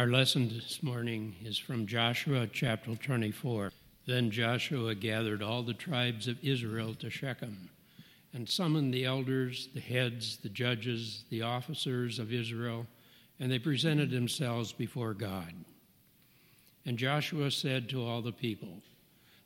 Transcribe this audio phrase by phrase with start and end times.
[0.00, 3.70] Our lesson this morning is from Joshua chapter 24.
[4.06, 7.68] Then Joshua gathered all the tribes of Israel to Shechem
[8.32, 12.86] and summoned the elders, the heads, the judges, the officers of Israel,
[13.38, 15.52] and they presented themselves before God.
[16.86, 18.78] And Joshua said to all the people,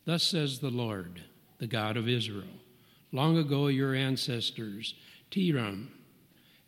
[0.04, 1.20] Thus says the Lord,
[1.58, 2.60] the God of Israel
[3.10, 4.94] Long ago your ancestors,
[5.32, 5.78] Terah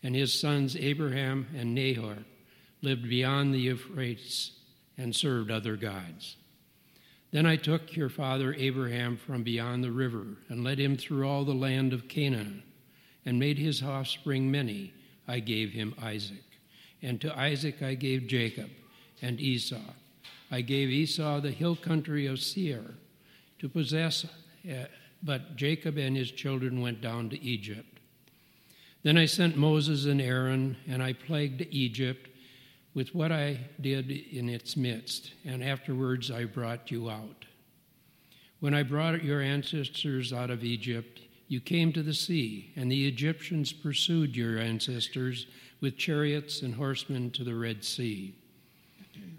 [0.03, 2.17] and his sons Abraham and Nahor,
[2.81, 4.51] lived beyond the Euphrates
[4.97, 6.37] and served other gods.
[7.31, 11.43] Then I took your father Abraham from beyond the river and led him through all
[11.43, 12.63] the land of Canaan
[13.25, 14.93] and made his offspring many.
[15.27, 16.43] I gave him Isaac.
[17.01, 18.69] And to Isaac I gave Jacob
[19.21, 19.81] and Esau.
[20.49, 22.95] I gave Esau the hill country of Seir
[23.59, 24.85] to possess, uh,
[25.21, 27.99] but Jacob and his children went down to Egypt.
[29.03, 32.29] Then I sent Moses and Aaron, and I plagued Egypt
[32.97, 37.45] with what I did in its midst, and afterwards I brought you out.
[38.59, 43.07] When I brought your ancestors out of Egypt, you came to the sea, and the
[43.07, 45.45] Egyptians pursued your ancestors
[45.79, 48.33] with chariots and horsemen to the Red Sea.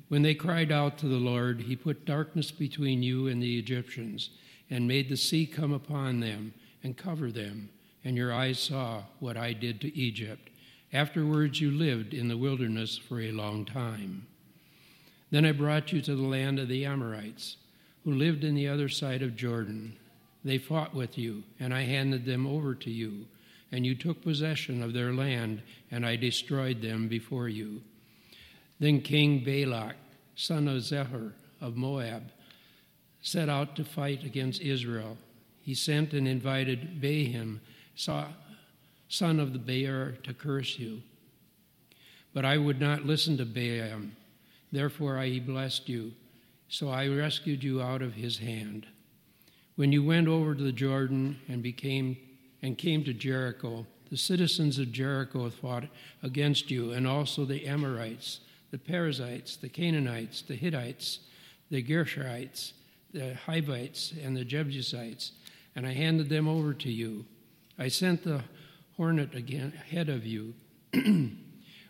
[0.07, 4.31] When they cried out to the Lord, he put darkness between you and the Egyptians,
[4.71, 7.71] and made the sea come upon them and cover them,
[8.05, 10.49] and your eyes saw what I did to Egypt
[10.93, 14.27] Afterwards, you lived in the wilderness for a long time.
[15.31, 17.57] Then I brought you to the land of the Amorites,
[18.05, 19.97] who lived in the other side of Jordan.
[20.45, 23.27] They fought with you, and I handed them over to you,
[23.71, 27.83] and you took possession of their land, and I destroyed them before you.
[28.81, 29.97] Then King Balak,
[30.37, 32.31] son of Zippor of Moab,
[33.21, 35.19] set out to fight against Israel.
[35.61, 37.61] He sent and invited Balaam,
[39.09, 41.03] son of Beor, to curse you.
[42.33, 44.15] But I would not listen to Balaam.
[44.71, 46.13] Therefore I blessed you.
[46.69, 48.87] So I rescued you out of his hand.
[49.77, 52.19] When you went over to the Jordan and became
[52.61, 55.85] and came to Jericho, the citizens of Jericho fought
[56.23, 61.21] against you, and also the Amorites, the Perizzites, the Canaanites, the Hittites,
[61.71, 62.73] the Girgashites,
[63.13, 65.33] the Hivites, and the Jebusites,
[65.77, 67.25] and I handed them over to you.
[67.79, 68.43] I sent the
[68.99, 70.53] hornet again ahead of you,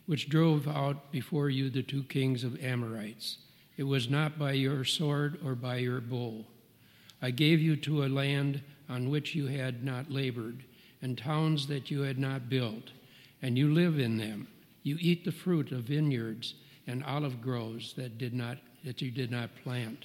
[0.06, 3.38] which drove out before you the two kings of Amorites.
[3.78, 6.44] It was not by your sword or by your bow.
[7.22, 8.60] I gave you to a land
[8.90, 10.64] on which you had not labored,
[11.00, 12.90] and towns that you had not built,
[13.40, 14.46] and you live in them.
[14.82, 16.54] You eat the fruit of vineyards
[16.86, 20.04] and olive groves that did not that you did not plant.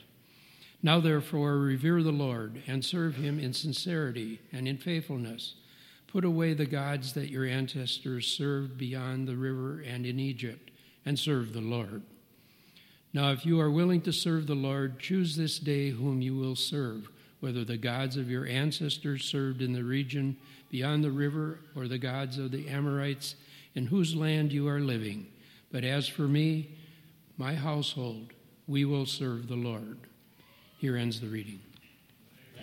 [0.81, 5.55] Now therefore revere the Lord and serve him in sincerity and in faithfulness
[6.13, 10.69] Put away the gods that your ancestors served beyond the river and in Egypt,
[11.07, 12.03] and serve the Lord.
[13.13, 16.55] Now, if you are willing to serve the Lord, choose this day whom you will
[16.55, 17.09] serve,
[17.39, 20.37] whether the gods of your ancestors served in the region
[20.69, 23.33] beyond the river or the gods of the Amorites
[23.73, 25.25] in whose land you are living.
[25.71, 26.77] But as for me,
[27.39, 28.33] my household,
[28.67, 29.97] we will serve the Lord.
[30.77, 31.59] Here ends the reading.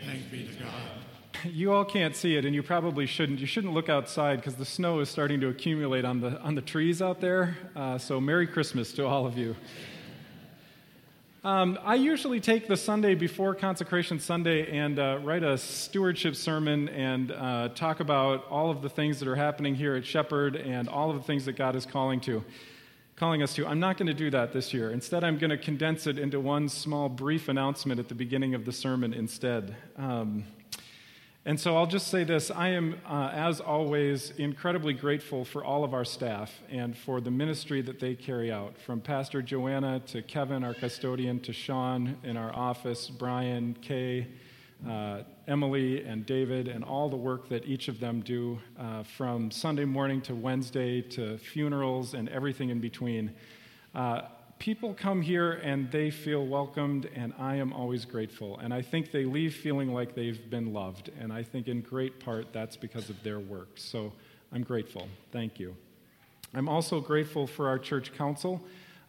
[0.04, 1.09] Thanks be to God
[1.44, 3.38] you all can't see it, and you probably shouldn't.
[3.38, 6.62] You shouldn't look outside because the snow is starting to accumulate on the, on the
[6.62, 7.56] trees out there.
[7.74, 9.56] Uh, so, Merry Christmas to all of you.
[11.42, 16.90] Um, I usually take the Sunday before Consecration Sunday and uh, write a stewardship sermon
[16.90, 20.86] and uh, talk about all of the things that are happening here at Shepherd and
[20.86, 22.44] all of the things that God is calling to,
[23.16, 23.66] calling us to.
[23.66, 24.90] I'm not going to do that this year.
[24.90, 28.66] Instead, I'm going to condense it into one small, brief announcement at the beginning of
[28.66, 29.74] the sermon instead.
[29.96, 30.44] Um,
[31.46, 35.84] and so I'll just say this I am, uh, as always, incredibly grateful for all
[35.84, 38.76] of our staff and for the ministry that they carry out.
[38.76, 44.26] From Pastor Joanna to Kevin, our custodian, to Sean in our office, Brian, Kay,
[44.86, 49.50] uh, Emily, and David, and all the work that each of them do uh, from
[49.50, 53.34] Sunday morning to Wednesday to funerals and everything in between.
[54.60, 58.58] People come here and they feel welcomed, and I am always grateful.
[58.58, 61.10] And I think they leave feeling like they've been loved.
[61.18, 63.70] And I think in great part that's because of their work.
[63.76, 64.12] So
[64.52, 65.08] I'm grateful.
[65.32, 65.74] Thank you.
[66.52, 68.60] I'm also grateful for our church council.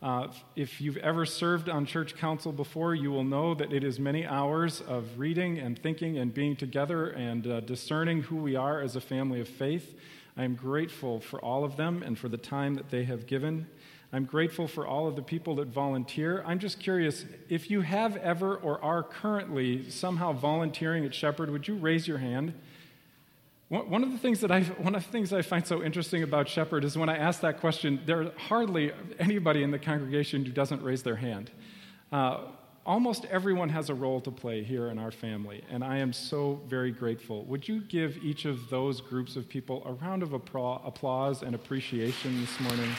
[0.01, 4.00] Uh, if you've ever served on church council before, you will know that it is
[4.00, 8.80] many hours of reading and thinking and being together and uh, discerning who we are
[8.80, 10.00] as a family of faith.
[10.38, 13.68] I am grateful for all of them and for the time that they have given.
[14.13, 16.44] I'm grateful for all of the people that volunteer.
[16.46, 21.68] I'm just curious if you have ever or are currently somehow volunteering at Shepherd, would
[21.68, 22.54] you raise your hand?
[23.69, 26.50] One of the things that I one of the things I find so interesting about
[26.50, 30.84] Shepherd is when I ask that question, there's hardly anybody in the congregation who doesn't
[30.84, 31.52] raise their hand.
[32.12, 32.48] Uh,
[32.86, 36.60] almost everyone has a role to play here in our family, and I am so
[36.68, 37.46] very grateful.
[37.46, 42.42] Would you give each of those groups of people a round of applause and appreciation
[42.42, 42.92] this morning?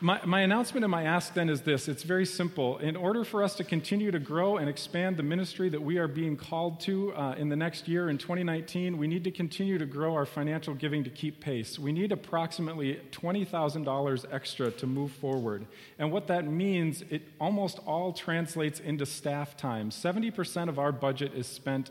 [0.00, 2.78] My, my announcement and my ask then is this it's very simple.
[2.78, 6.06] In order for us to continue to grow and expand the ministry that we are
[6.06, 9.86] being called to uh, in the next year, in 2019, we need to continue to
[9.86, 11.80] grow our financial giving to keep pace.
[11.80, 15.66] We need approximately $20,000 extra to move forward.
[15.98, 19.90] And what that means, it almost all translates into staff time.
[19.90, 21.90] 70% of our budget is spent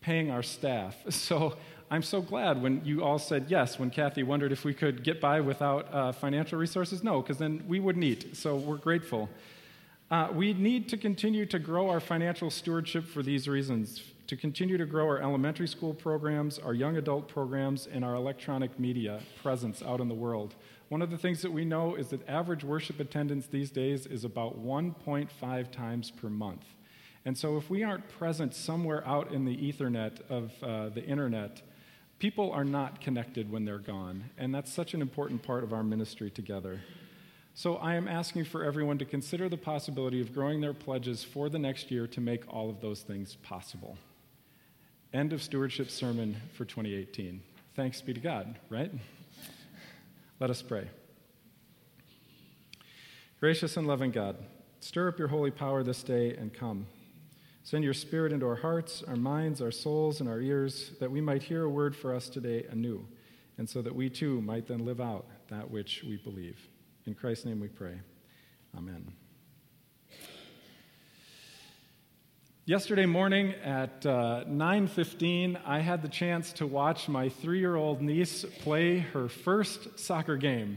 [0.00, 0.96] paying our staff.
[1.10, 1.56] So
[1.90, 5.20] I'm so glad when you all said yes when Kathy wondered if we could get
[5.20, 7.04] by without uh, financial resources.
[7.04, 8.36] No, because then we wouldn't eat.
[8.36, 9.28] So we're grateful.
[10.10, 14.78] Uh, we need to continue to grow our financial stewardship for these reasons to continue
[14.78, 19.82] to grow our elementary school programs, our young adult programs, and our electronic media presence
[19.82, 20.54] out in the world.
[20.88, 24.24] One of the things that we know is that average worship attendance these days is
[24.24, 26.64] about 1.5 times per month.
[27.26, 31.62] And so, if we aren't present somewhere out in the Ethernet of uh, the internet,
[32.18, 35.82] People are not connected when they're gone, and that's such an important part of our
[35.82, 36.80] ministry together.
[37.54, 41.48] So I am asking for everyone to consider the possibility of growing their pledges for
[41.48, 43.96] the next year to make all of those things possible.
[45.12, 47.40] End of stewardship sermon for 2018.
[47.76, 48.90] Thanks be to God, right?
[50.40, 50.88] Let us pray.
[53.38, 54.36] Gracious and loving God,
[54.80, 56.86] stir up your holy power this day and come.
[57.66, 61.22] Send your Spirit into our hearts, our minds, our souls, and our ears, that we
[61.22, 63.06] might hear a word for us today anew,
[63.56, 66.58] and so that we too might then live out that which we believe.
[67.06, 67.98] In Christ's name we pray.
[68.76, 69.14] Amen.
[72.66, 78.98] Yesterday morning at uh, 9:15, I had the chance to watch my three-year-old niece play
[78.98, 80.76] her first soccer game.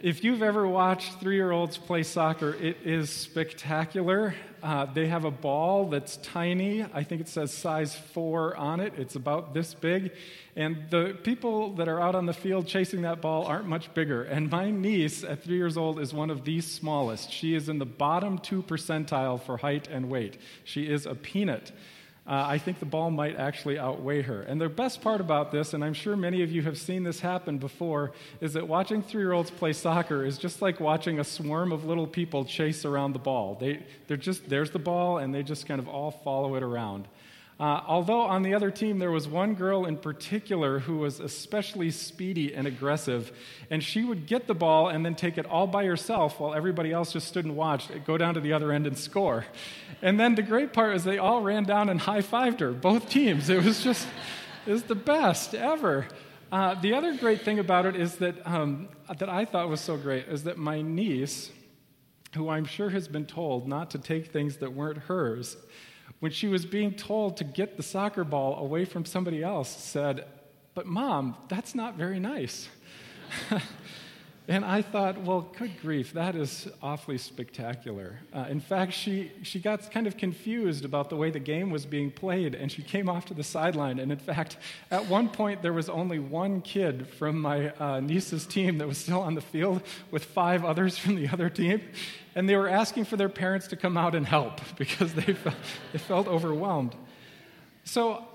[0.00, 4.32] If you've ever watched three-year-olds play soccer, it is spectacular.
[4.62, 6.84] Uh, they have a ball that's tiny.
[6.84, 8.92] I think it says size four on it.
[8.96, 10.12] It's about this big.
[10.54, 14.22] And the people that are out on the field chasing that ball aren't much bigger.
[14.22, 17.32] And my niece, at three years old, is one of the smallest.
[17.32, 20.38] She is in the bottom two percentile for height and weight.
[20.62, 21.72] She is a peanut
[22.28, 24.42] uh, I think the ball might actually outweigh her.
[24.42, 27.20] And the best part about this, and I'm sure many of you have seen this
[27.20, 31.24] happen before, is that watching three year olds play soccer is just like watching a
[31.24, 33.56] swarm of little people chase around the ball.
[33.58, 37.08] They, they're just, there's the ball, and they just kind of all follow it around.
[37.60, 41.90] Uh, although on the other team, there was one girl in particular who was especially
[41.90, 43.32] speedy and aggressive,
[43.68, 46.92] and she would get the ball and then take it all by herself while everybody
[46.92, 49.44] else just stood and watched, go down to the other end and score.
[50.02, 53.08] And then the great part is they all ran down and high fived her, both
[53.08, 53.50] teams.
[53.50, 54.06] It was just,
[54.64, 56.06] it was the best ever.
[56.52, 58.88] Uh, the other great thing about it is that, um,
[59.18, 61.50] that I thought was so great is that my niece,
[62.36, 65.56] who I'm sure has been told not to take things that weren't hers,
[66.20, 70.26] when she was being told to get the soccer ball away from somebody else, said,
[70.74, 72.68] But mom, that's not very nice.
[74.48, 78.18] and I thought, well, good grief, that is awfully spectacular.
[78.34, 81.84] Uh, in fact, she, she got kind of confused about the way the game was
[81.84, 83.98] being played, and she came off to the sideline.
[83.98, 84.56] And in fact,
[84.90, 88.98] at one point, there was only one kid from my uh, niece's team that was
[88.98, 91.82] still on the field with five others from the other team
[92.38, 95.56] and they were asking for their parents to come out and help because they felt,
[95.92, 96.94] they felt overwhelmed.
[97.82, 98.27] So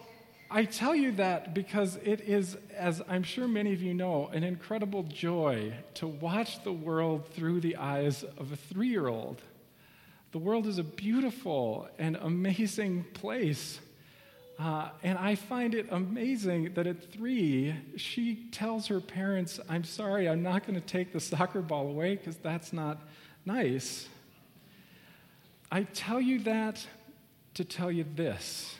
[0.55, 4.43] I tell you that because it is, as I'm sure many of you know, an
[4.43, 9.41] incredible joy to watch the world through the eyes of a three year old.
[10.31, 13.79] The world is a beautiful and amazing place.
[14.59, 20.29] Uh, and I find it amazing that at three, she tells her parents, I'm sorry,
[20.29, 23.01] I'm not going to take the soccer ball away because that's not
[23.43, 24.07] nice.
[25.71, 26.85] I tell you that
[27.55, 28.75] to tell you this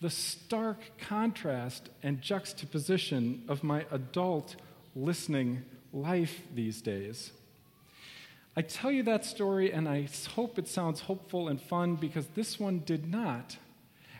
[0.00, 4.56] the stark contrast and juxtaposition of my adult
[4.96, 7.32] listening life these days.
[8.56, 12.58] I tell you that story, and I hope it sounds hopeful and fun because this
[12.58, 13.56] one did not.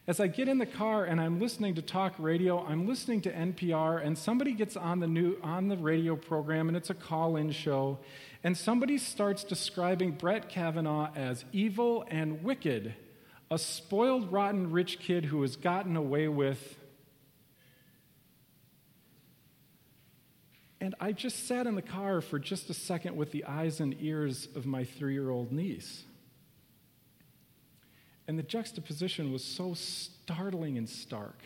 [0.07, 3.33] As I get in the car and I'm listening to talk radio, I'm listening to
[3.33, 7.53] NPR, and somebody gets on the new on the radio program, and it's a call-in
[7.53, 7.99] show,
[8.43, 12.95] and somebody starts describing Brett Kavanaugh as evil and wicked,
[13.51, 16.77] a spoiled, rotten rich kid who has gotten away with.
[20.81, 23.95] And I just sat in the car for just a second with the eyes and
[24.01, 26.05] ears of my three year old niece.
[28.29, 31.39] And the juxtaposition was so startling and stark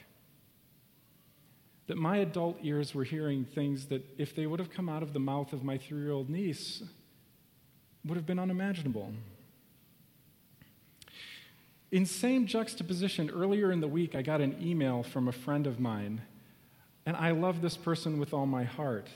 [1.86, 5.12] that my adult ears were hearing things that, if they would have come out of
[5.12, 6.82] the mouth of my three year old niece,
[8.04, 9.12] would have been unimaginable.
[11.94, 15.78] In same juxtaposition, earlier in the week, I got an email from a friend of
[15.78, 16.22] mine,
[17.06, 19.06] and I love this person with all my heart.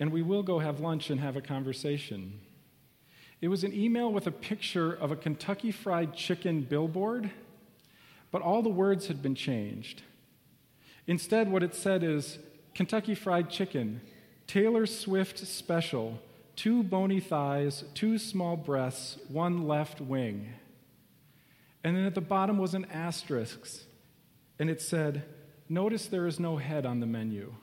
[0.00, 2.40] And we will go have lunch and have a conversation.
[3.40, 7.30] It was an email with a picture of a Kentucky Fried Chicken billboard,
[8.32, 10.02] but all the words had been changed.
[11.06, 12.40] Instead, what it said is
[12.74, 14.00] Kentucky Fried Chicken,
[14.48, 16.18] Taylor Swift special,
[16.56, 20.54] two bony thighs, two small breasts, one left wing.
[21.84, 23.60] And then at the bottom was an asterisk,
[24.58, 25.24] and it said,
[25.68, 27.54] Notice there is no head on the menu.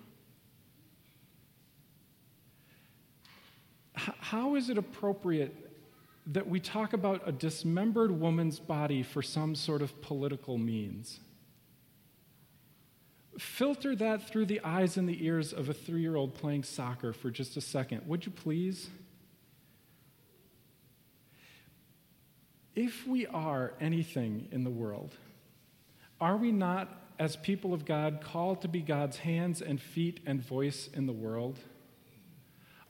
[3.94, 5.56] How is it appropriate
[6.28, 11.20] that we talk about a dismembered woman's body for some sort of political means?
[13.38, 17.13] Filter that through the eyes and the ears of a three year old playing soccer
[17.13, 18.90] for just a second, would you please?
[22.75, 25.13] If we are anything in the world,
[26.22, 30.42] are we not, as people of God, called to be God's hands and feet and
[30.42, 31.60] voice in the world?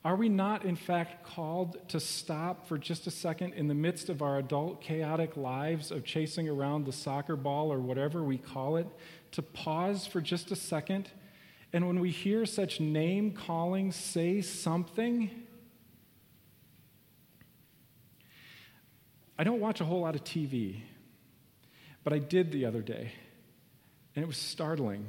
[0.03, 4.09] Are we not, in fact, called to stop for just a second in the midst
[4.09, 8.77] of our adult, chaotic lives of chasing around the soccer ball or whatever we call
[8.77, 8.87] it,
[9.31, 11.09] to pause for just a second?
[11.73, 15.29] And when we hear such name calling, say something?
[19.41, 20.81] I don't watch a whole lot of TV,
[22.03, 23.11] but I did the other day,
[24.15, 25.03] and it was startling.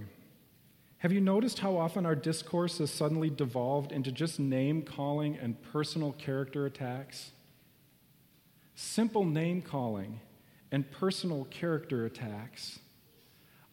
[0.96, 5.62] Have you noticed how often our discourse has suddenly devolved into just name calling and
[5.64, 7.32] personal character attacks?
[8.74, 10.18] Simple name calling
[10.70, 12.78] and personal character attacks.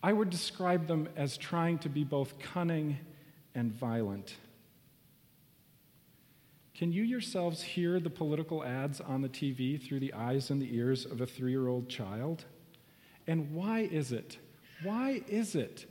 [0.03, 2.97] I would describe them as trying to be both cunning
[3.55, 4.35] and violent.
[6.79, 10.73] Can you yourselves hear the political ads on the TV through the eyes and the
[10.73, 12.45] ears of a three year old child?
[13.27, 14.37] And why is it?
[14.83, 15.87] Why is it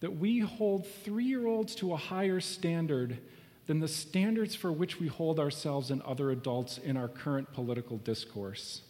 [0.00, 3.20] that we hold three year olds to a higher standard
[3.66, 7.98] than the standards for which we hold ourselves and other adults in our current political
[7.98, 8.82] discourse.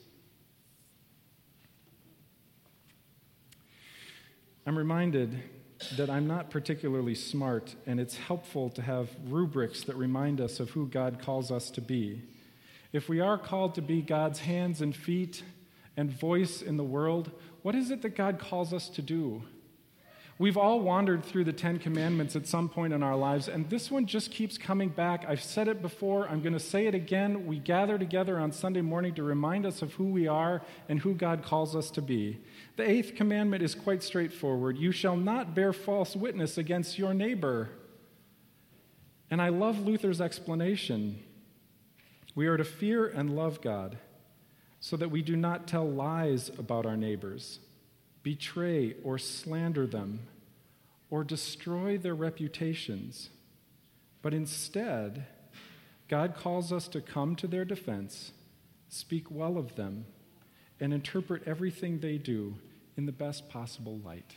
[4.66, 5.42] I'm reminded
[5.96, 10.70] that I'm not particularly smart, and it's helpful to have rubrics that remind us of
[10.70, 12.22] who God calls us to be.
[12.92, 15.42] If we are called to be God's hands and feet
[15.96, 17.30] and voice in the world,
[17.62, 19.42] what is it that God calls us to do?
[20.38, 23.90] We've all wandered through the Ten Commandments at some point in our lives, and this
[23.90, 25.24] one just keeps coming back.
[25.26, 27.46] I've said it before, I'm going to say it again.
[27.46, 31.14] We gather together on Sunday morning to remind us of who we are and who
[31.14, 32.38] God calls us to be.
[32.76, 37.70] The eighth commandment is quite straightforward You shall not bear false witness against your neighbor.
[39.30, 41.18] And I love Luther's explanation.
[42.34, 43.96] We are to fear and love God
[44.80, 47.60] so that we do not tell lies about our neighbors
[48.26, 50.18] betray or slander them,
[51.10, 53.30] or destroy their reputations.
[54.20, 55.26] But instead,
[56.08, 58.32] God calls us to come to their defense,
[58.88, 60.06] speak well of them,
[60.80, 62.56] and interpret everything they do
[62.96, 64.34] in the best possible light.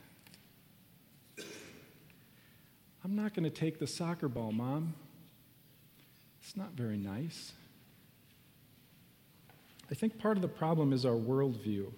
[3.04, 4.94] I'm not going to take the soccer ball, Mom.
[6.44, 7.54] It's not very nice.
[9.90, 11.92] I think part of the problem is our worldview.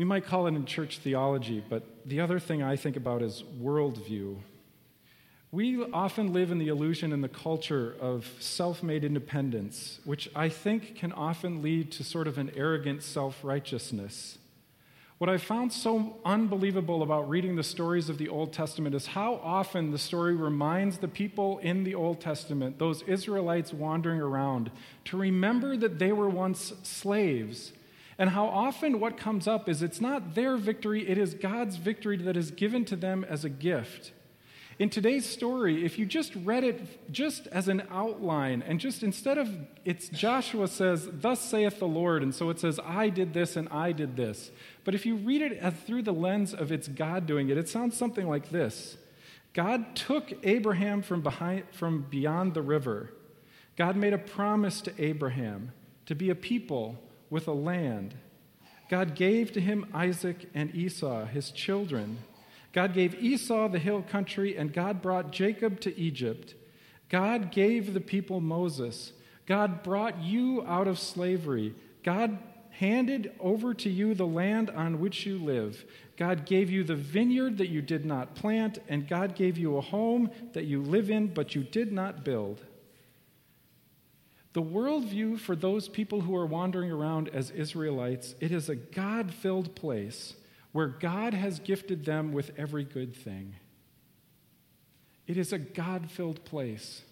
[0.00, 3.44] We might call it in church theology, but the other thing I think about is
[3.60, 4.38] worldview.
[5.52, 10.48] We often live in the illusion and the culture of self made independence, which I
[10.48, 14.38] think can often lead to sort of an arrogant self righteousness.
[15.18, 19.34] What I found so unbelievable about reading the stories of the Old Testament is how
[19.44, 24.70] often the story reminds the people in the Old Testament, those Israelites wandering around,
[25.04, 27.74] to remember that they were once slaves
[28.20, 32.18] and how often what comes up is it's not their victory, it is God's victory
[32.18, 34.12] that is given to them as a gift.
[34.78, 39.38] In today's story, if you just read it just as an outline, and just instead
[39.38, 39.48] of
[39.86, 43.70] it's Joshua says, Thus saith the Lord, and so it says, I did this and
[43.70, 44.50] I did this.
[44.84, 47.96] But if you read it through the lens of it's God doing it, it sounds
[47.96, 48.98] something like this
[49.54, 53.14] God took Abraham from, behind, from beyond the river.
[53.76, 55.72] God made a promise to Abraham
[56.04, 56.98] to be a people
[57.30, 58.14] with a land.
[58.90, 62.18] God gave to him Isaac and Esau, his children.
[62.72, 66.54] God gave Esau the hill country, and God brought Jacob to Egypt.
[67.08, 69.12] God gave the people Moses.
[69.46, 71.74] God brought you out of slavery.
[72.02, 72.38] God
[72.70, 75.84] handed over to you the land on which you live.
[76.16, 79.80] God gave you the vineyard that you did not plant, and God gave you a
[79.80, 82.64] home that you live in, but you did not build.
[84.52, 89.32] The worldview for those people who are wandering around as Israelites, it is a God
[89.32, 90.34] filled place
[90.72, 93.54] where God has gifted them with every good thing.
[95.26, 97.02] It is a God filled place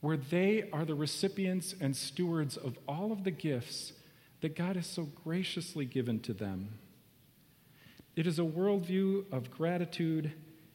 [0.00, 3.92] where they are the recipients and stewards of all of the gifts
[4.42, 6.78] that God has so graciously given to them.
[8.14, 10.32] It is a worldview of gratitude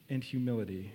[0.10, 0.92] and humility.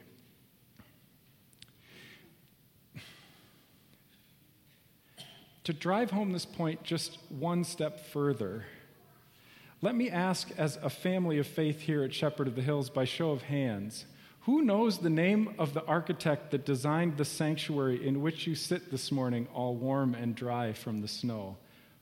[5.64, 8.64] To drive home this point just one step further,
[9.80, 13.04] let me ask, as a family of faith here at Shepherd of the Hills, by
[13.04, 14.06] show of hands,
[14.42, 18.90] who knows the name of the architect that designed the sanctuary in which you sit
[18.90, 21.56] this morning, all warm and dry from the snow?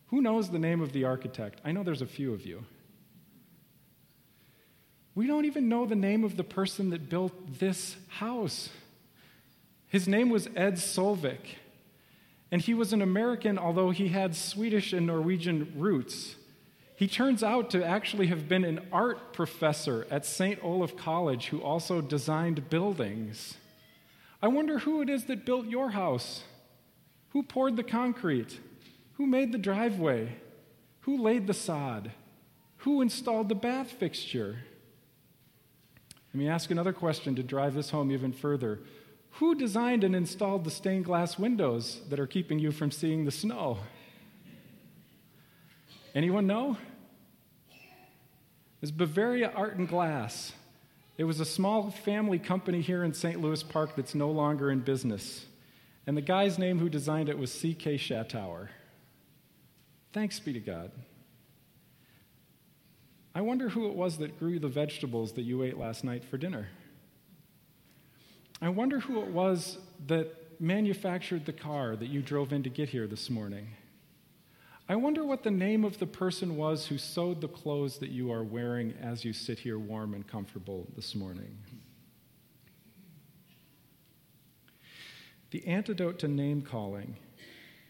[0.08, 1.60] Who knows the name of the architect?
[1.64, 2.64] I know there's a few of you.
[5.14, 8.70] We don't even know the name of the person that built this house.
[9.86, 11.56] His name was Ed Sövik.
[12.52, 16.36] And he was an American, although he had Swedish and Norwegian roots.
[16.94, 20.62] He turns out to actually have been an art professor at St.
[20.62, 23.56] Olaf College who also designed buildings.
[24.42, 26.44] I wonder who it is that built your house.
[27.30, 28.60] Who poured the concrete?
[29.14, 30.36] Who made the driveway?
[31.00, 32.12] Who laid the sod?
[32.78, 34.58] Who installed the bath fixture?
[36.34, 38.80] Let me ask another question to drive this home even further.
[39.36, 43.30] Who designed and installed the stained glass windows that are keeping you from seeing the
[43.30, 43.78] snow?
[46.14, 46.76] Anyone know?
[48.82, 50.52] It's Bavaria Art and Glass.
[51.16, 53.40] It was a small family company here in St.
[53.40, 55.46] Louis Park that's no longer in business.
[56.06, 57.96] And the guy's name who designed it was C.K.
[57.96, 58.68] Shattower.
[60.12, 60.90] Thanks be to God.
[63.34, 66.36] I wonder who it was that grew the vegetables that you ate last night for
[66.36, 66.68] dinner.
[68.62, 72.90] I wonder who it was that manufactured the car that you drove in to get
[72.90, 73.66] here this morning.
[74.88, 78.30] I wonder what the name of the person was who sewed the clothes that you
[78.30, 81.58] are wearing as you sit here warm and comfortable this morning.
[85.50, 87.16] The antidote to name calling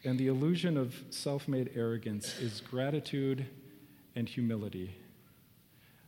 [0.04, 3.44] and the illusion of self made arrogance is gratitude
[4.16, 5.01] and humility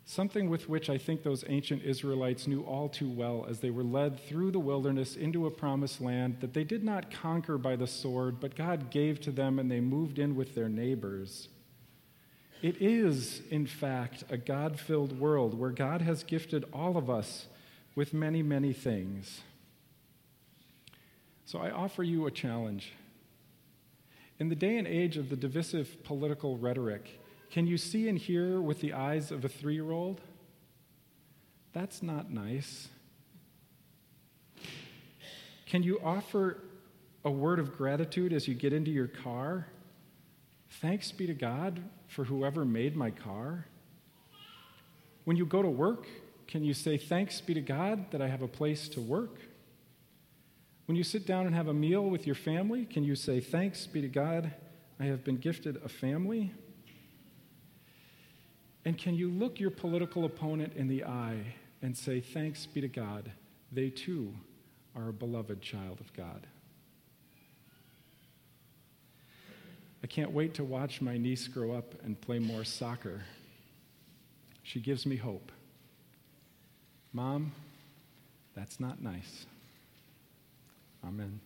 [0.04, 3.84] something with which I think those ancient Israelites knew all too well as they were
[3.84, 7.86] led through the wilderness into a promised land that they did not conquer by the
[7.86, 11.48] sword, but God gave to them and they moved in with their neighbors.
[12.60, 17.46] It is, in fact, a God filled world where God has gifted all of us
[17.94, 19.42] with many, many things.
[21.46, 22.92] So I offer you a challenge.
[24.38, 27.20] In the day and age of the divisive political rhetoric,
[27.54, 30.20] can you see and hear with the eyes of a three year old?
[31.72, 32.88] That's not nice.
[35.64, 36.58] Can you offer
[37.24, 39.68] a word of gratitude as you get into your car?
[40.80, 43.68] Thanks be to God for whoever made my car.
[45.22, 46.08] When you go to work,
[46.48, 49.38] can you say, Thanks be to God that I have a place to work?
[50.86, 53.86] When you sit down and have a meal with your family, can you say, Thanks
[53.86, 54.52] be to God
[54.98, 56.52] I have been gifted a family?
[58.84, 62.88] And can you look your political opponent in the eye and say, Thanks be to
[62.88, 63.30] God,
[63.72, 64.34] they too
[64.94, 66.46] are a beloved child of God?
[70.02, 73.22] I can't wait to watch my niece grow up and play more soccer.
[74.62, 75.50] She gives me hope.
[77.14, 77.52] Mom,
[78.54, 79.46] that's not nice.
[81.06, 81.40] Amen.